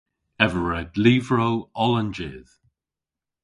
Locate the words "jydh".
2.17-2.51